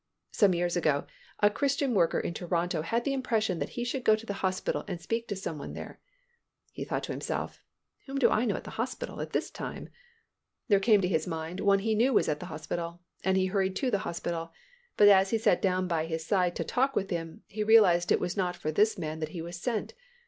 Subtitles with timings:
[0.31, 1.05] Some years ago,
[1.41, 4.83] a Christian worker in Toronto had the impression that he should go to the hospital
[4.87, 5.99] and speak to some one there.
[6.71, 7.61] He thought to himself,
[8.07, 9.89] "Whom do I know at the hospital at this time?"
[10.69, 13.45] There came to his mind one whom he knew was at the hospital, and he
[13.45, 14.51] hurried to the hospital,
[14.97, 18.19] but as he sat down by his side to talk with him, he realized it
[18.19, 19.93] was not for this man that he was sent.